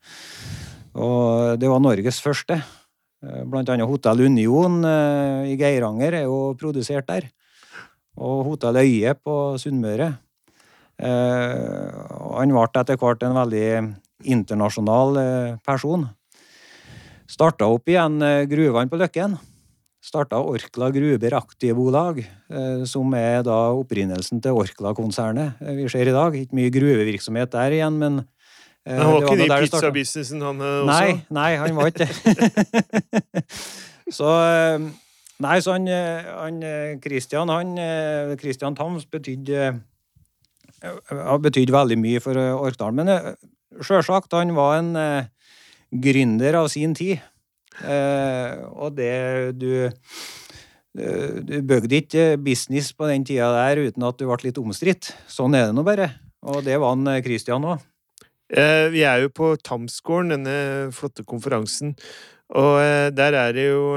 og 0.96 1.60
det 1.62 1.70
var 1.70 1.82
Norges 1.84 2.22
første. 2.24 2.60
Uh, 3.22 3.44
blant 3.50 3.70
annet 3.70 3.90
Hotell 3.90 4.26
Union 4.26 4.82
i 5.46 5.56
Geiranger 5.60 6.22
er 6.22 6.28
jo 6.30 6.56
produsert 6.60 7.08
der. 7.10 7.30
Og 8.16 8.46
Hotell 8.52 8.80
Øye 8.80 9.16
på 9.20 9.58
Sunnmøre. 9.60 10.14
han 10.98 12.52
ble 12.56 12.68
etter 12.80 12.96
hvert 12.96 13.24
en 13.24 13.36
veldig 13.36 13.66
internasjonal 14.24 15.20
person. 15.66 16.06
Starta 17.28 17.68
opp 17.68 17.92
igjen 17.92 18.24
gruvene 18.48 18.88
på 18.88 19.02
Løkken 19.02 19.36
starta 20.06 20.38
Orkla 20.38 20.92
Gruber 20.94 21.34
Aktiebolag, 21.40 22.20
eh, 22.22 22.84
som 22.90 23.14
er 23.18 23.42
da 23.46 23.58
opprinnelsen 23.74 24.42
til 24.44 24.58
Orkla-konsernet 24.62 25.62
eh, 25.64 25.78
vi 25.80 25.88
ser 25.90 26.12
i 26.12 26.14
dag. 26.16 26.36
Ikke 26.38 26.58
mye 26.60 26.74
gruvevirksomhet 26.74 27.54
der 27.56 27.78
igjen, 27.80 27.98
men 28.02 28.20
eh, 28.86 29.00
Han 29.00 29.16
var 29.16 29.26
ikke 29.26 29.48
i 29.48 29.50
pizzabusinessen, 29.66 30.44
han 30.46 30.62
også? 30.62 30.86
Nei, 30.92 31.18
nei, 31.34 31.50
han 31.62 31.80
var 31.80 31.90
ikke 31.90 32.06
det. 32.06 33.46
så 34.20 34.30
Nei, 35.36 35.58
så 35.60 35.74
han, 35.76 35.90
han 35.92 36.62
Christian, 37.04 37.50
han 37.52 37.74
Christian 38.40 38.76
Tams 38.78 39.04
betydde 39.12 39.74
har 41.10 41.42
betydd 41.44 41.74
veldig 41.76 41.98
mye 42.00 42.22
for 42.24 42.40
Orkdal. 42.40 42.96
Men 42.96 43.12
sjølsagt, 43.84 44.32
han 44.32 44.54
var 44.56 44.78
en 44.80 44.94
gründer 45.92 46.56
av 46.62 46.70
sin 46.72 46.96
tid. 46.96 47.20
Eh, 47.84 48.54
og 48.72 48.96
det 48.96 49.56
du 49.60 49.72
eh, 49.86 51.34
du 51.44 51.58
bygde 51.68 52.00
ikke 52.00 52.28
business 52.40 52.94
på 52.96 53.10
den 53.10 53.26
tida 53.28 53.50
der 53.52 53.84
uten 53.90 54.06
at 54.08 54.20
du 54.20 54.28
ble 54.30 54.40
litt 54.48 54.62
omstridt. 54.62 55.12
Sånn 55.28 55.58
er 55.58 55.70
det 55.70 55.76
nå 55.76 55.84
bare. 55.88 56.14
Og 56.46 56.62
det 56.66 56.78
var 56.80 56.96
han 56.96 57.08
eh, 57.12 57.24
Christian 57.26 57.68
òg. 57.68 57.84
Vi 58.46 59.02
er 59.02 59.24
jo 59.24 59.32
på 59.34 59.56
Tamsgården, 59.58 60.36
denne 60.36 60.92
flotte 60.94 61.24
konferansen. 61.26 61.96
Og 62.54 62.78
der 63.18 63.34
er 63.34 63.56
det 63.58 63.64
jo 63.66 63.96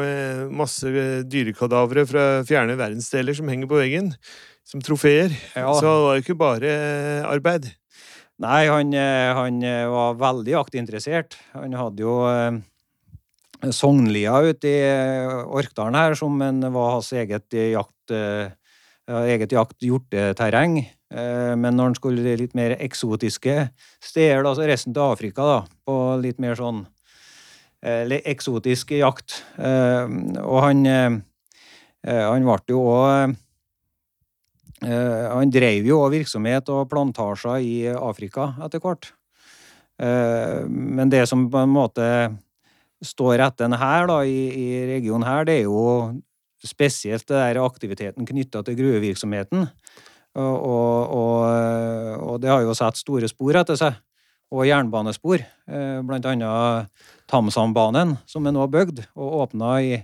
masse 0.56 0.88
dyrekadavere 1.28 2.06
fra 2.08 2.22
fjerne 2.48 2.78
verdensdeler 2.80 3.36
som 3.36 3.50
henger 3.52 3.68
på 3.68 3.76
veggen. 3.76 4.08
Som 4.64 4.80
trofeer. 4.80 5.36
Ja. 5.52 5.68
Så 5.76 5.84
det 5.84 5.92
var 6.06 6.16
jo 6.16 6.24
ikke 6.24 6.38
bare 6.40 6.72
arbeid. 7.28 7.68
Nei, 8.40 8.62
han, 8.72 8.96
han 9.36 9.60
var 9.92 10.16
veldig 10.24 10.56
aktinteressert. 10.64 11.36
Han 11.52 11.76
hadde 11.76 12.08
jo 12.08 12.16
Sognlia 13.66 14.36
ute 14.46 14.70
i 14.70 14.82
eh, 14.86 15.40
Orkdalen 15.42 15.96
her, 15.98 16.14
som 16.18 16.36
en 16.44 16.62
var 16.74 16.92
hans 16.94 17.10
eget 17.16 17.54
jakt, 17.54 18.12
eh, 18.14 18.52
eget 19.32 19.54
jakt-hjorteterreng. 19.54 20.78
Eh, 21.10 21.54
men 21.58 21.74
når 21.74 21.90
han 21.90 21.98
skulle 21.98 22.36
litt 22.38 22.54
mer 22.58 22.76
eksotiske 22.78 23.56
steder, 23.98 24.44
altså 24.44 24.68
resten 24.68 24.94
til 24.94 25.02
Afrika, 25.02 25.48
da, 25.48 25.58
på 25.88 25.98
litt 26.22 26.38
mer 26.42 26.58
sånn 26.58 26.86
eksotisk 27.78 28.90
jakt. 28.96 29.36
Og 29.54 30.56
han, 30.64 30.80
han 32.02 32.46
ble 32.48 32.56
jo 32.72 32.80
òg 32.90 33.36
Han 34.82 35.52
drev 35.54 35.86
jo 35.86 36.00
òg 36.02 36.16
virksomhet 36.16 36.72
og 36.74 36.88
plantasjer 36.90 37.62
i 37.62 37.76
Afrika 37.94 38.48
etter 38.66 38.82
hvert. 38.82 39.12
Men 40.02 41.14
det 41.14 41.22
som 41.30 41.46
på 41.46 41.62
en 41.62 41.70
måte 41.70 42.08
står 43.04 43.42
etter 43.46 43.76
her 43.78 44.08
da, 44.10 44.22
i, 44.26 44.48
i, 44.50 44.66
regionen 44.90 45.26
her, 45.26 45.46
det 45.46 45.60
er 45.60 45.68
jo 45.68 46.18
spesielt 46.64 47.26
det 47.28 47.38
der 47.38 47.60
aktiviteten 47.62 48.26
knytta 48.26 48.64
til 48.66 48.78
gruvevirksomheten. 48.78 49.68
Og, 50.38 50.56
og, 50.66 51.44
og, 52.22 52.34
det 52.42 52.50
har 52.50 52.62
jo 52.62 52.74
satt 52.76 52.98
store 52.98 53.30
spor 53.30 53.58
etter 53.58 53.78
seg. 53.78 53.98
Og 54.48 54.64
jernbanespor. 54.64 55.42
Eh, 55.68 55.98
blant 56.08 56.24
annet 56.24 56.88
Tamsambanen, 57.28 58.16
som 58.24 58.46
er 58.48 58.54
nå 58.56 58.64
bygd 58.72 59.02
og 59.12 59.42
åpna 59.42 59.74
i, 59.84 59.98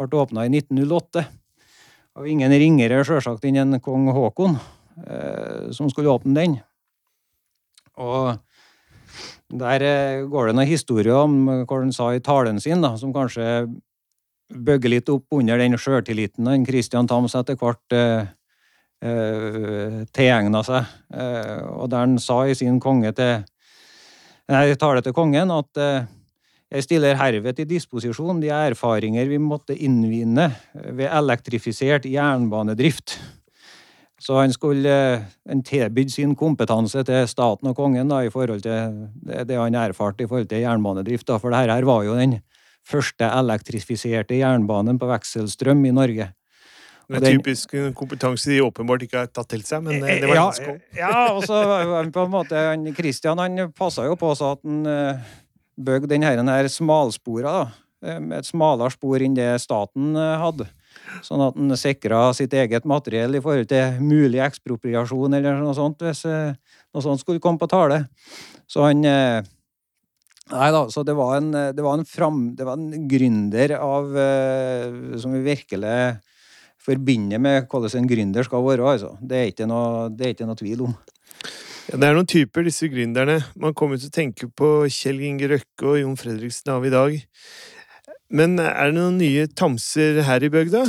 ble 0.00 0.20
åpna 0.22 0.46
i 0.48 0.52
1908. 0.54 1.26
Og 2.16 2.28
ingen 2.28 2.52
ringere 2.56 3.02
sjølsagt 3.04 3.44
enn 3.48 3.60
en 3.60 3.80
kong 3.84 4.08
Haakon 4.16 4.56
eh, 5.04 5.68
som 5.76 5.90
skulle 5.92 6.12
åpne 6.12 6.38
den. 6.38 6.56
Og 8.00 8.32
der 9.52 9.84
eh, 9.84 10.24
går 10.28 10.48
det 10.48 10.56
noen 10.56 10.70
historier 10.70 11.24
om 11.24 11.40
hva 11.48 11.78
han 11.78 11.92
sa 11.94 12.12
i 12.14 12.22
talen 12.24 12.60
sin, 12.62 12.84
da, 12.84 12.94
som 13.00 13.12
kanskje 13.14 13.66
bygger 14.52 14.92
litt 14.92 15.10
opp 15.12 15.32
under 15.32 15.60
den 15.60 15.78
sjøltilliten 15.80 16.48
han 16.48 16.66
Christian 16.68 17.08
Thams 17.08 17.36
etter 17.38 17.56
hvert 17.60 17.96
eh, 17.96 18.30
eh, 19.04 20.00
tilegna 20.14 20.62
seg. 20.66 20.88
Eh, 21.14 21.60
og 21.72 21.90
der 21.92 22.06
han 22.06 22.18
sa 22.22 22.42
i 22.46 22.56
sin 22.58 22.80
konge 22.82 23.14
til 23.16 23.44
nei, 24.52 24.66
tale 24.80 25.04
til 25.04 25.16
kongen 25.16 25.52
at 25.54 25.80
eh, 25.80 26.10
jeg 26.72 26.86
stiller 26.86 27.18
herved 27.20 27.58
til 27.58 27.68
disposisjon 27.68 28.40
de 28.40 28.48
erfaringer 28.56 29.28
vi 29.28 29.40
måtte 29.40 29.76
innvinne 29.76 30.48
ved 30.72 31.08
elektrifisert 31.10 32.08
jernbanedrift. 32.08 33.18
Så 34.22 34.36
han 34.38 34.52
skulle 34.54 34.92
han 35.48 35.62
tilbydde 35.66 36.14
sin 36.14 36.34
kompetanse 36.38 37.02
til 37.06 37.24
staten 37.30 37.72
og 37.72 37.78
kongen 37.78 38.10
da, 38.10 38.20
i 38.22 38.30
forhold 38.30 38.62
til 38.62 39.08
det, 39.26 39.56
han 39.58 39.78
erfarte 39.78 40.22
i 40.22 40.28
forhold 40.30 40.46
til 40.50 40.62
jernbanedrift. 40.62 41.26
Da. 41.26 41.40
For 41.42 41.50
dette 41.50 41.74
her 41.74 41.88
var 41.88 42.04
jo 42.06 42.14
den 42.18 42.36
første 42.86 43.26
elektrifiserte 43.26 44.38
jernbanen 44.38 45.00
på 45.00 45.10
vekselstrøm 45.10 45.82
i 45.90 45.94
Norge. 45.96 46.28
Det 47.12 47.18
er 47.18 47.34
typisk 47.34 47.74
kompetanse 47.98 48.50
de 48.52 48.62
åpenbart 48.62 49.02
ikke 49.04 49.24
har 49.24 49.30
tatt 49.34 49.50
til 49.50 49.64
seg, 49.66 49.82
men 49.84 49.98
det 50.00 50.28
var 50.30 50.38
ja, 50.38 50.44
hans. 50.46 50.60
Ja, 50.96 51.16
og 51.34 51.42
så 51.44 51.58
på 52.14 52.24
en 52.24 52.32
måte, 52.32 52.56
han, 52.70 52.86
Christian 52.96 53.42
han 53.42 53.72
passa 53.76 54.06
jo 54.06 54.14
på 54.16 54.30
seg 54.38 54.54
at 54.54 54.62
han 54.62 54.86
uh, 54.86 55.32
bygde 55.82 56.12
denne, 56.14 56.30
her 56.30 56.70
smalspora, 56.70 57.56
da, 57.58 58.14
med 58.22 58.38
et 58.38 58.48
smalere 58.48 58.94
spor 58.94 59.22
enn 59.22 59.34
det 59.36 59.50
staten 59.62 60.14
hadde. 60.16 60.70
Sånn 61.24 61.42
at 61.44 61.58
han 61.58 61.76
sikra 61.78 62.24
sitt 62.36 62.54
eget 62.56 62.86
materiell 62.88 63.36
i 63.36 63.42
forhold 63.44 63.68
til 63.70 63.98
mulig 64.02 64.40
ekspropriasjon 64.44 65.38
eller 65.38 65.60
noe 65.60 65.74
sånt, 65.76 66.02
hvis 66.04 66.24
eh, 66.28 66.54
noe 66.92 67.04
sånt 67.04 67.22
skulle 67.22 67.42
komme 67.42 67.60
på 67.60 67.70
tale. 67.70 68.06
Så 68.70 68.86
han 68.88 69.04
eh, 69.08 69.42
Nei 70.52 70.66
da, 70.74 70.82
så 70.90 71.00
det 71.06 71.14
var 71.16 71.36
en, 71.38 71.52
det 71.54 71.80
var 71.80 71.96
en, 71.96 72.04
fram, 72.04 72.40
det 72.58 72.66
var 72.66 72.76
en 72.76 73.06
gründer 73.08 73.72
av 73.78 74.10
eh, 74.20 75.14
Som 75.22 75.32
vi 75.38 75.40
virkelig 75.46 75.94
forbinder 76.82 77.40
med 77.40 77.68
hvordan 77.70 78.02
en 78.02 78.10
gründer 78.10 78.44
skal 78.44 78.64
være, 78.66 78.84
altså. 78.96 79.14
Det 79.22 79.38
er 79.38 79.50
ikke 79.52 79.68
noe, 79.70 80.08
det 80.10 80.26
er 80.26 80.34
ikke 80.34 80.48
noe 80.48 80.58
tvil 80.58 80.82
om. 80.88 80.96
Ja, 81.90 81.98
det 81.98 82.08
er 82.08 82.16
noen 82.16 82.28
typer, 82.30 82.64
disse 82.66 82.86
gründerne. 82.90 83.40
Man 83.58 83.74
kommer 83.78 83.98
til 83.98 84.10
å 84.10 84.14
tenke 84.14 84.46
på 84.48 84.68
Kjell 84.90 85.22
Inge 85.26 85.48
Røkke 85.50 85.88
og 85.90 85.98
Jon 86.00 86.18
Fredriksen 86.18 86.74
av 86.74 86.86
i 86.86 86.92
dag. 86.92 87.16
Men 88.32 88.56
er 88.62 88.88
det 88.88 88.96
noen 88.96 89.18
nye 89.20 89.44
tamser 89.52 90.22
her 90.24 90.44
i 90.44 90.50
bygda? 90.52 90.86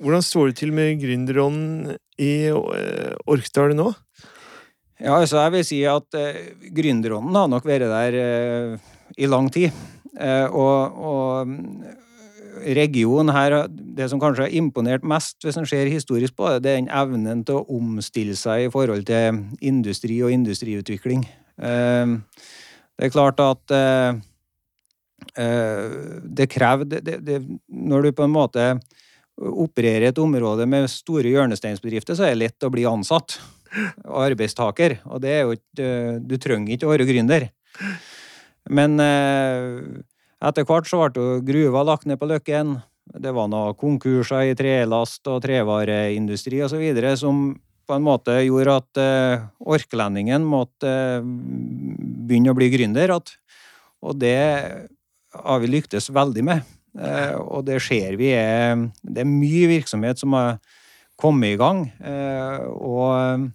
Hvordan 0.00 0.24
står 0.26 0.50
det 0.50 0.58
til 0.58 0.72
med 0.74 0.98
gründerånden 0.98 1.94
i 2.18 2.32
eh, 2.50 3.12
Orkdal 3.30 3.76
nå? 3.78 3.92
Ja, 5.00 5.14
altså 5.16 5.38
jeg 5.40 5.54
vil 5.54 5.64
si 5.64 5.78
at 5.88 6.18
eh, 6.18 6.50
gründerånden 6.76 7.36
har 7.38 7.48
nok 7.48 7.68
vært 7.68 7.86
der 7.88 8.16
eh, 8.18 8.90
i 9.22 9.28
lang 9.30 9.48
tid. 9.54 9.70
Eh, 10.18 10.46
og, 10.50 10.98
og 10.98 11.52
mm, 11.52 11.84
regionen 12.76 13.32
her, 13.32 13.56
det 13.70 14.10
som 14.10 14.20
kanskje 14.20 14.48
har 14.48 14.56
imponert 14.58 15.06
mest, 15.06 15.38
hvis 15.44 15.60
en 15.60 15.68
ser 15.70 15.88
historisk 15.92 16.34
på 16.36 16.50
det, 16.50 16.64
det 16.64 16.72
er 16.72 16.80
den 16.82 16.90
evnen 16.90 17.44
til 17.46 17.60
å 17.60 17.78
omstille 17.78 18.34
seg 18.36 18.66
i 18.66 18.72
forhold 18.72 19.06
til 19.08 19.44
industri 19.62 20.18
og 20.26 20.34
industriutvikling. 20.34 21.22
Det 21.60 23.06
er 23.06 23.12
klart 23.14 23.40
at 23.40 23.72
Eh, 23.72 24.20
det 25.34 26.46
krever 26.50 26.88
det, 26.90 27.16
det, 27.22 27.36
Når 27.68 28.02
du 28.02 28.12
på 28.12 28.24
en 28.26 28.32
måte 28.34 28.64
opererer 29.40 30.10
et 30.10 30.20
område 30.20 30.66
med 30.68 30.90
store 30.90 31.30
hjørnesteinsbedrifter, 31.32 32.16
så 32.16 32.26
er 32.26 32.34
det 32.34 32.42
lett 32.42 32.66
å 32.66 32.72
bli 32.72 32.84
ansatt. 32.88 33.38
Arbeidstaker. 34.04 34.98
Og 35.06 35.22
det 35.22 35.30
er 35.30 35.44
jo 35.44 35.54
ikke 35.54 35.90
Du 36.26 36.36
trenger 36.42 36.74
ikke 36.74 36.88
å 36.88 36.92
være 36.92 37.06
gründer. 37.06 37.46
Men 38.70 38.98
eh, 39.00 40.02
etter 40.42 40.66
hvert 40.66 40.88
så 40.90 41.04
ble 41.06 41.40
gruva 41.46 41.84
lagt 41.86 42.08
ned 42.10 42.18
på 42.20 42.28
Løkken. 42.30 42.80
Det 43.10 43.32
var 43.34 43.48
noen 43.50 43.76
konkurser 43.78 44.50
i 44.50 44.56
trelast 44.58 45.26
og 45.30 45.40
trevareindustri 45.44 46.60
osv. 46.66 46.82
som 47.18 47.54
på 47.86 47.96
en 47.96 48.06
måte 48.06 48.36
gjorde 48.44 48.76
at 48.78 49.00
orklendingen 49.58 50.44
måtte 50.46 50.92
begynne 51.24 52.52
å 52.52 52.58
bli 52.58 52.68
gründer. 52.70 53.16
Og 53.18 54.18
det 54.20 54.38
har 55.34 55.62
vi 55.62 55.70
lyktes 55.70 56.10
veldig 56.14 56.44
med. 56.46 56.66
Eh, 56.98 57.36
og 57.38 57.64
det 57.68 57.78
ser 57.84 58.16
vi 58.18 58.32
er 58.34 58.88
Det 59.02 59.22
er 59.22 59.28
mye 59.28 59.68
virksomhet 59.70 60.18
som 60.18 60.34
har 60.34 60.58
kommet 61.20 61.54
i 61.54 61.60
gang. 61.60 61.86
Eh, 62.02 62.66
og, 62.66 63.50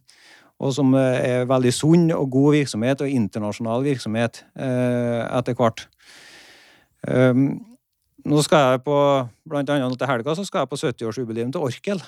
og 0.59 0.73
som 0.73 0.93
er 0.95 1.47
veldig 1.49 1.73
sunn 1.73 2.11
og 2.15 2.31
god 2.31 2.59
virksomhet, 2.59 3.01
og 3.01 3.09
internasjonal 3.09 3.83
virksomhet 3.83 4.45
eh, 4.55 5.23
etter 5.37 5.55
hvert. 5.55 5.87
nå 8.25 8.41
skal 8.41 8.71
jeg 8.71 8.81
på, 8.81 8.97
blant 9.45 9.69
annet 9.69 9.99
til 9.99 10.07
helga 10.09 10.33
så 10.35 10.45
skal 10.45 10.63
jeg 10.63 10.69
på 10.69 10.79
70-årsjubileum 10.81 11.51
til 11.51 11.61
Orkel. 11.61 12.01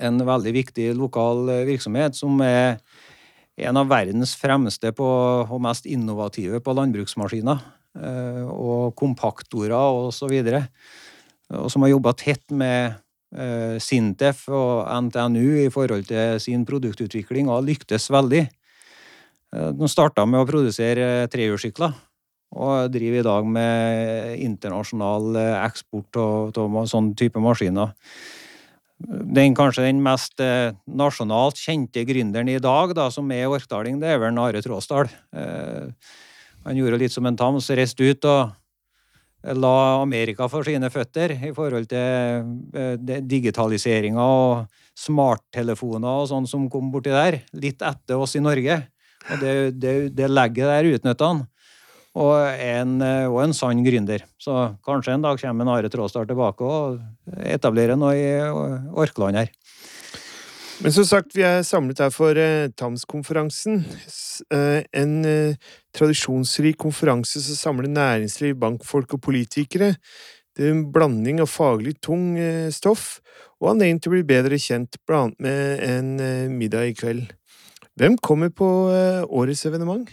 En 0.00 0.18
veldig 0.26 0.52
viktig 0.52 0.90
lokal 0.96 1.46
virksomhet 1.64 2.16
som 2.16 2.40
er 2.42 2.80
en 3.56 3.76
av 3.76 3.88
verdens 3.88 4.34
fremste 4.36 4.90
på, 4.92 5.06
og 5.46 5.62
mest 5.62 5.86
innovative 5.86 6.60
på 6.60 6.74
landbruksmaskiner. 6.74 7.62
Eh, 7.94 8.44
og 8.44 8.94
kompaktorer 8.98 9.76
og 9.76 10.12
så 10.14 10.28
videre. 10.30 10.66
Og 11.54 11.70
som 11.70 11.84
har 11.84 11.92
jobba 11.92 12.14
tett 12.18 12.44
med 12.50 12.96
eh, 13.36 13.76
Sintef 13.82 14.48
og 14.48 14.88
NTNU 15.08 15.64
i 15.66 15.70
forhold 15.72 16.08
til 16.08 16.40
sin 16.42 16.64
produktutvikling 16.66 17.50
og 17.50 17.60
har 17.60 17.68
lyktes 17.68 18.10
veldig. 18.10 18.46
De 19.54 19.86
starta 19.86 20.24
med 20.26 20.42
å 20.42 20.46
produsere 20.48 21.28
trehjulssykler 21.30 21.92
og 22.54 22.92
driver 22.94 23.20
i 23.20 23.26
dag 23.26 23.50
med 23.50 24.40
internasjonal 24.42 25.38
eh, 25.40 25.56
eksport 25.64 26.18
av, 26.20 26.80
sånn 26.90 27.12
type 27.18 27.42
maskiner. 27.42 27.94
Den 29.04 29.56
kanskje 29.58 29.88
den 29.88 30.02
mest 30.04 30.40
eh, 30.42 30.74
nasjonalt 30.86 31.58
kjente 31.60 32.04
gründeren 32.06 32.52
i 32.52 32.60
dag, 32.62 32.94
da, 32.96 33.08
som 33.12 33.30
er 33.34 33.50
orkdaling, 33.50 33.98
det 34.02 34.14
er 34.14 34.22
vel 34.22 34.38
Are 34.40 34.62
Tråsdal. 34.64 35.10
Eh, 35.34 35.90
han 36.64 36.78
gjorde 36.78 37.00
litt 37.00 37.12
som 37.12 37.26
en 37.28 37.36
tams, 37.36 37.70
reiste 37.76 38.06
ut 38.08 38.28
og 38.28 38.52
la 39.60 40.00
Amerika 40.00 40.48
for 40.48 40.64
sine 40.64 40.88
føtter 40.92 41.34
i 41.36 41.52
forhold 41.52 41.88
til 41.90 42.78
eh, 42.80 43.20
digitaliseringa 43.20 44.24
og 44.24 44.80
smarttelefoner 44.96 46.22
og 46.22 46.30
sånn 46.30 46.48
som 46.48 46.68
kom 46.72 46.88
borti 46.94 47.12
der. 47.12 47.42
Litt 47.52 47.84
etter 47.84 48.20
oss 48.20 48.36
i 48.38 48.44
Norge. 48.44 48.80
Og 49.24 49.40
det, 49.40 49.52
det, 49.80 49.92
det 50.16 50.28
legget 50.28 50.68
der 50.68 50.88
utnytta 50.96 51.28
han 51.32 51.44
og 52.14 52.36
en, 52.62 53.00
eh, 53.02 53.26
og 53.26 53.40
en 53.42 53.54
sann 53.56 53.82
gründer. 53.82 54.22
Så 54.38 54.54
kanskje 54.86 55.16
en 55.16 55.24
dag 55.24 55.40
kommer 55.40 55.66
en 55.66 55.72
Are 55.74 55.90
Tråstad 55.90 56.30
tilbake 56.30 56.62
og 56.62 57.00
etablerer 57.42 57.98
noe 57.98 58.14
i 58.14 58.28
Orkland 58.94 59.40
her. 59.40 59.50
Men 60.82 60.92
som 60.92 61.06
sagt, 61.06 61.36
vi 61.36 61.44
er 61.46 61.62
samlet 61.66 62.00
her 62.02 62.10
for 62.12 62.38
eh, 62.40 62.70
TAMS-konferansen. 62.74 63.84
Eh, 64.52 64.80
en 65.00 65.12
eh, 65.28 65.70
tradisjonsrik 65.94 66.80
konferanse 66.82 67.42
som 67.44 67.60
samler 67.60 67.92
næringsliv, 67.92 68.56
bankfolk 68.60 69.14
og 69.16 69.22
politikere. 69.28 69.94
Det 70.54 70.66
er 70.66 70.74
en 70.74 70.84
blanding 70.94 71.40
av 71.42 71.50
faglig 71.50 71.96
tung 72.02 72.34
eh, 72.38 72.72
stoff 72.74 73.20
og 73.62 73.74
anledning 73.74 74.02
til 74.02 74.10
å 74.10 74.16
bli 74.16 74.26
bedre 74.26 74.58
kjent, 74.60 74.98
blant 75.06 75.38
annet 75.38 75.46
med 75.46 75.86
en 75.88 76.12
eh, 76.20 76.50
middag 76.50 76.90
i 76.90 76.98
kveld. 76.98 77.30
Hvem 77.94 78.18
kommer 78.18 78.50
på 78.50 78.66
årets 79.30 79.66
evenement? 79.68 80.10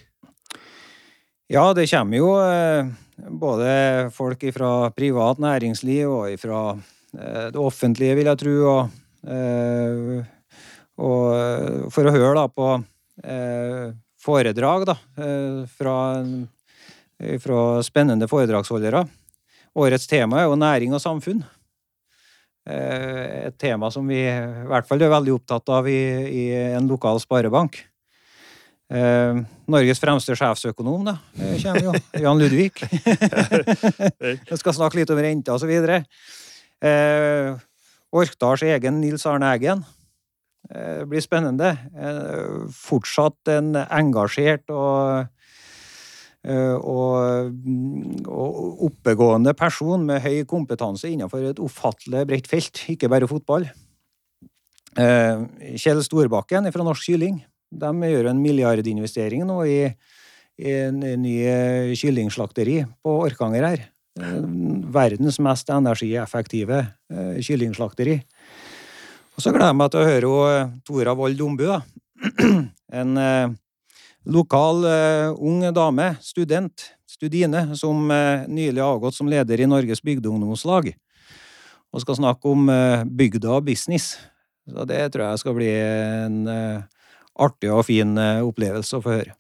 Ja, 1.52 1.74
det 1.76 1.90
kommer 1.92 2.16
jo 2.16 2.30
eh, 2.40 2.88
både 3.28 3.72
folk 4.16 4.44
fra 4.56 4.92
privat 4.96 5.42
næringsliv 5.44 6.08
og 6.08 6.38
fra 6.40 6.60
eh, 6.72 7.50
det 7.52 7.60
offentlige, 7.60 8.16
vil 8.16 8.30
jeg 8.30 8.40
tro. 8.40 8.54
Og, 8.72 8.94
eh, 9.28 10.22
og 11.00 11.92
for 11.94 12.08
å 12.08 12.14
høre 12.16 12.34
da 12.36 12.48
på 12.52 12.68
foredrag 14.22 14.86
da, 14.90 14.96
fra, 15.72 15.96
fra 17.44 17.62
spennende 17.86 18.28
foredragsholdere. 18.30 19.06
Årets 19.82 20.10
tema 20.10 20.42
er 20.42 20.50
jo 20.50 20.60
næring 20.60 20.94
og 20.98 21.02
samfunn. 21.04 21.44
Et 22.66 23.56
tema 23.62 23.90
som 23.94 24.06
vi 24.10 24.20
i 24.26 24.68
hvert 24.70 24.90
fall 24.90 25.02
er 25.02 25.14
veldig 25.14 25.38
opptatt 25.40 25.72
av 25.74 25.90
i, 25.90 26.02
i 26.28 26.44
en 26.76 26.90
lokal 26.92 27.22
sparebank. 27.24 27.80
Eh, 28.92 29.38
Norges 29.72 30.02
fremste 30.04 30.36
sjefsøkonom, 30.36 31.06
da, 31.08 31.16
kommer 31.62 31.86
jo. 31.86 31.94
Jan 32.26 32.42
Ludvig. 32.42 32.74
Vi 34.52 34.60
skal 34.60 34.76
snakke 34.76 35.00
litt 35.00 35.14
om 35.14 35.22
renta 35.24 35.56
osv. 35.56 35.72
Eh, 36.82 37.52
Orkdals 38.12 38.66
egen 38.68 39.00
Nils 39.00 39.24
Arne 39.30 39.54
Eggen. 39.56 39.86
Eh, 40.70 41.04
blir 41.10 41.24
spennende. 41.24 41.74
Eh, 41.98 42.68
fortsatt 42.76 43.50
en 43.52 43.74
engasjert 43.82 44.70
og, 44.72 45.26
eh, 46.46 46.76
og, 46.78 47.56
og 48.30 48.86
oppegående 48.88 49.56
person 49.58 50.06
med 50.06 50.22
høy 50.24 50.46
kompetanse 50.48 51.10
innenfor 51.10 51.50
et 51.50 51.62
ufattelig 51.62 52.28
bredt 52.30 52.52
felt, 52.52 52.86
ikke 52.94 53.10
bare 53.12 53.30
fotball. 53.30 53.68
Kjell 54.92 56.02
Storbakken 56.04 56.66
fra 56.76 56.84
Norsk 56.84 57.06
Kylling 57.08 57.38
de 57.72 58.10
gjør 58.12 58.28
en 58.28 58.42
milliardinvestering 58.44 59.46
nå 59.48 59.62
i, 59.64 59.78
i 60.60 60.74
en 60.82 60.98
ny 61.00 61.36
kyllingslakteri 61.96 62.82
på 63.00 63.14
Orkanger 63.24 63.68
her. 63.70 63.86
Verdens 64.92 65.40
mest 65.40 65.72
energieffektive 65.72 66.82
kyllingslakteri. 67.40 68.18
Og 69.36 69.44
så 69.44 69.54
gleder 69.54 69.72
jeg 69.72 69.80
meg 69.80 69.92
til 69.92 70.02
å 70.02 70.08
høre 70.10 70.56
Tora 70.88 71.16
Wold 71.18 71.44
Ombu, 71.48 71.68
En 73.02 73.16
lokal 74.28 74.84
ung 75.40 75.62
dame, 75.74 76.10
student, 76.22 76.84
studine, 77.08 77.64
som 77.80 78.12
nylig 78.52 78.82
har 78.84 78.98
avgått 78.98 79.16
som 79.16 79.30
leder 79.32 79.64
i 79.64 79.70
Norges 79.70 80.04
bygdeungdomslag. 80.04 80.92
Og 81.96 82.04
skal 82.04 82.20
snakke 82.20 82.52
om 82.52 82.68
bygda 83.08 83.56
og 83.56 83.70
business. 83.72 84.18
Så 84.68 84.84
det 84.92 85.06
tror 85.14 85.30
jeg 85.30 85.42
skal 85.42 85.56
bli 85.56 85.72
en 85.72 86.44
artig 87.40 87.72
og 87.72 87.86
fin 87.88 88.18
eh, 88.20 88.42
opplevelse 88.46 88.98
å 88.98 89.04
få 89.04 89.16
høre. 89.16 89.36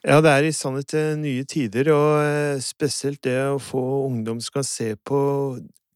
Ja, 0.00 0.20
det 0.24 0.32
er 0.32 0.46
i 0.48 0.54
sannhet 0.56 0.94
eh, 0.96 1.12
nye 1.20 1.44
tider, 1.48 1.92
og 1.94 2.22
eh, 2.24 2.62
spesielt 2.64 3.22
det 3.26 3.36
å 3.50 3.60
få 3.62 3.82
ungdom 4.06 4.40
som 4.40 4.60
kan 4.60 4.66
se 4.66 4.94
på 4.96 5.20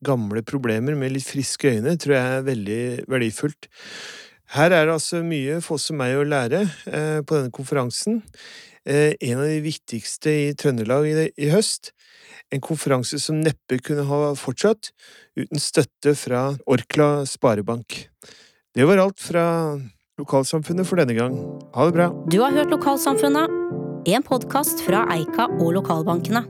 gamle 0.05 0.45
problemer 0.47 0.97
med 0.99 1.15
litt 1.15 1.27
friske 1.29 1.77
øyne, 1.77 1.97
tror 2.01 2.17
jeg 2.17 2.37
er 2.37 2.47
veldig 2.49 2.83
verdifullt. 3.11 3.71
Her 4.55 4.71
er 4.71 4.87
det 4.87 4.95
altså 4.95 5.23
mye 5.25 5.59
for 5.65 5.79
oss 5.79 5.91
og 5.91 5.99
meg 5.99 6.15
å 6.19 6.27
lære 6.29 6.63
eh, 6.87 7.21
på 7.27 7.39
denne 7.39 7.55
konferansen. 7.55 8.21
Eh, 8.85 9.17
en 9.25 9.41
av 9.41 9.49
de 9.49 9.63
viktigste 9.65 10.31
i 10.31 10.47
Trøndelag 10.61 11.09
i, 11.09 11.15
i, 11.41 11.51
høst. 11.51 11.95
En 12.53 12.63
konferanse 12.63 13.19
som 13.19 13.41
neppe 13.41 13.81
kunne 13.83 14.05
ha 14.07 14.21
fortsatt 14.39 14.93
uten 15.41 15.63
støtte 15.63 16.15
fra 16.19 16.51
Orkla 16.71 17.25
Sparebank. 17.27 18.05
Det 18.75 18.87
var 18.87 19.03
alt 19.03 19.23
fra 19.23 19.47
Lokalsamfunnet 20.21 20.87
for 20.87 21.01
denne 21.01 21.17
gang. 21.17 21.35
Ha 21.75 21.89
det 21.89 21.97
bra. 21.97 22.11
Du 22.31 22.39
har 22.45 22.55
hørt 22.55 22.71
Lokalsamfunnet, 22.71 23.51
en 24.07 24.27
podkast 24.27 24.85
fra 24.87 25.03
Eika 25.17 25.49
og 25.57 25.73
lokalbankene. 25.81 26.45